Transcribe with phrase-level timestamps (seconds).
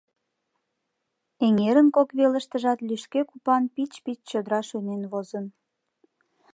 [1.45, 5.45] Эҥерын кок велыштыжат, лӱшке купан пич-пич чодыра шуйнен возын.